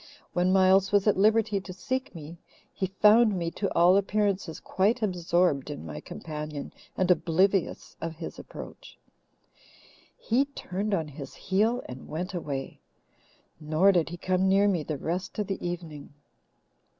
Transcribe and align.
When 0.33 0.51
Miles 0.51 0.91
was 0.91 1.05
at 1.05 1.15
liberty 1.15 1.61
to 1.61 1.73
seek 1.73 2.15
me, 2.15 2.39
he 2.73 2.87
found 2.87 3.37
me, 3.37 3.51
to 3.51 3.71
all 3.75 3.95
appearances, 3.95 4.59
quite 4.59 5.03
absorbed 5.03 5.69
in 5.69 5.85
my 5.85 5.99
companion 5.99 6.73
and 6.97 7.11
oblivious 7.11 7.95
of 8.01 8.15
his 8.15 8.39
approach. 8.39 8.97
He 10.17 10.45
turned 10.45 10.95
on 10.95 11.07
his 11.07 11.35
heel 11.35 11.83
and 11.87 12.07
went 12.07 12.33
away, 12.33 12.79
nor 13.59 13.91
did 13.91 14.09
he 14.09 14.17
come 14.17 14.49
near 14.49 14.67
me 14.67 14.81
the 14.81 14.97
rest 14.97 15.37
of 15.37 15.45
the 15.45 15.63
evening. 15.63 16.11